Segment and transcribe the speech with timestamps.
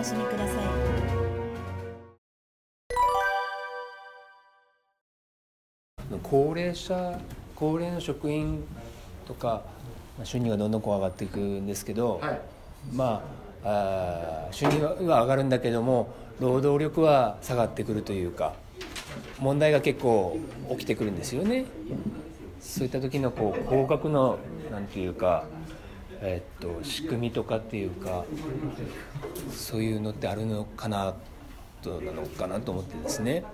[0.00, 0.56] 楽しみください
[6.22, 7.20] 高齢者
[7.54, 8.64] 高齢の職員
[9.26, 9.62] とか
[10.24, 12.40] 収入がどんどんこう上がっていくんですけど、はい、
[12.94, 13.22] ま
[13.62, 18.54] ああ収入は上がるんだけども労働力は下がってくるというか
[19.38, 20.38] 問題が結構
[20.70, 21.66] 起きてくるんですよね。
[22.58, 24.38] そういった時のこう高額の
[24.70, 25.44] なんていうか、
[26.22, 28.24] えっと仕組みとかっていうか
[29.50, 31.14] そういうのってあるのかな
[31.82, 33.44] となのかなと思ってですね。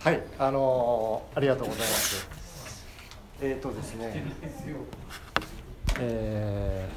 [0.00, 2.28] はい、あのー、ありがとうございます。
[3.40, 4.24] えっ、とですね、
[6.00, 6.88] え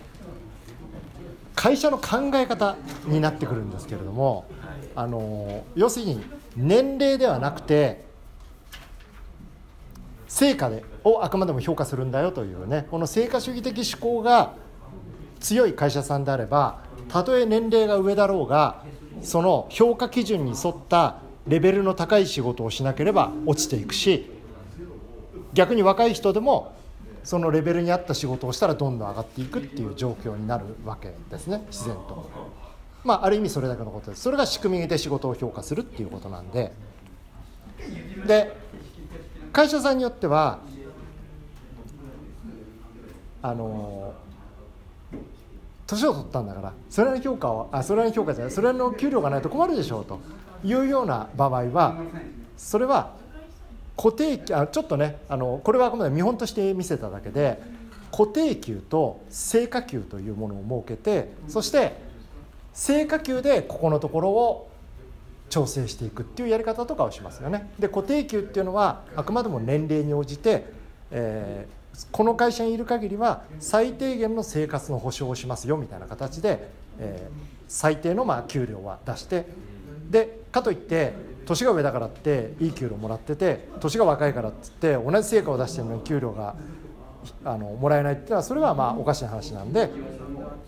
[1.53, 4.45] ー、会社の考え方になってくるんですけれども、
[4.95, 6.23] あのー、要するに
[6.55, 8.05] 年齢ではなくて
[10.35, 14.55] 成果でをあくまでも評価するんだよというねこの成果主義的思考が
[15.39, 18.83] 強い会社さんであればたとえ年齢が上だろうが
[19.21, 24.29] その評価基準に沿ったレベルの高い仕事をしなければ落ちていくし
[25.53, 26.75] 逆に若い人でも
[27.23, 32.29] そのレベルに合った仕事をしたらどんどん上がっていくっていう状況になるわけですね自然と。
[33.05, 36.73] まあ、ある意味それだけのことですそれが仕組みで仕事を評価するっていうことなんで
[38.27, 38.64] で
[39.55, 40.59] 会社さんによっては
[43.41, 44.13] あの
[45.87, 50.19] 年を取ったんだからそれなりの評価をあそれなりの評価じゃないそれなりの給料がないと困るでしょうと
[50.65, 51.95] いうような場合は
[52.57, 53.13] それは
[53.95, 57.61] 固定あちょっとねあのこれはあくまで見本として見せただけで
[58.11, 61.95] 固定給と成果給というものを設けてそして
[62.73, 64.69] 成果給でここのところを
[65.49, 67.71] 調整していくっていうやり方とかをしますよね。
[67.79, 70.65] で固定給っていうのはあくまでも年齢に応じて、
[71.11, 76.69] えー、この会社にいる限りは最低限の生活の保障をしますよみたいな形で、
[76.99, 79.45] えー、最低のまあ給料は出して
[80.09, 81.13] でかといって
[81.45, 86.55] 年が上だからっていい給料もらってて年が若いからっつって同じ成果を出してるのに給料が
[87.43, 89.89] あのもらえないっていうのはそれはまあおかしな話なんで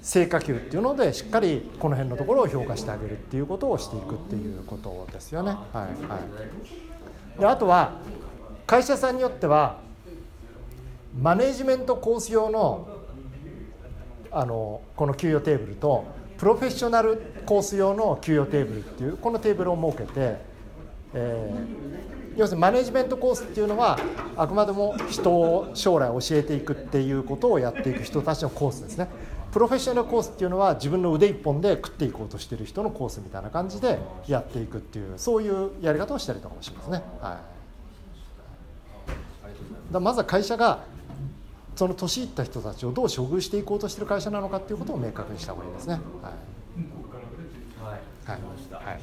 [0.01, 5.51] 成果給っていうのでしっかりこの辺のところを評価してあげるっていうことをしていくっていうことですよね。
[5.73, 6.19] はいは
[7.37, 7.99] い、であとは
[8.65, 9.79] 会社さんによっては
[11.19, 12.87] マネジメントコース用の
[14.31, 16.05] あのこの給与テーブルと
[16.37, 20.37] プロフェッショナルコース用の給与テーブルっていうこのテーブルを設けて、
[21.13, 23.97] えー、要するにマネジメントコースっていうのは
[24.35, 29.07] あくまでも人を将来教えていくっていうことをやっていく人たちのコースですね。
[29.57, 33.97] プロフェッショナルコースっていうのは自分の腕一本で食っていこうとしてる人のコースみたいな感じで
[34.27, 37.01] やっていくっていうそういうやり方をしたりとかもしますね。
[37.19, 37.41] は
[39.89, 40.83] い、だまずは会社が
[41.75, 45.99] その年いった人たちをどう処遇していこうとしてる会社なのかっていうことを明確にした方がいいですね。
[46.21, 46.33] はい。
[48.29, 48.39] はい。
[48.85, 48.99] はい。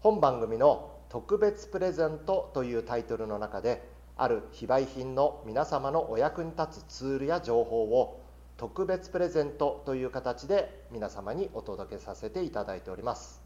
[0.00, 2.74] 本番組の特別プレゼントとい。
[2.74, 8.22] うタイトルの中である非売品の皆様のお役に立つツールや情報を
[8.56, 13.42] 特別プレゼントという形で皆様にお届けさせていただいております。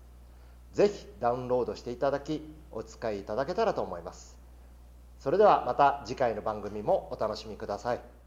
[0.73, 4.39] ぜひダウンロードしていただきお使いいただけたらと思います。
[5.19, 8.20] それではまた次回の番組もお楽しみください。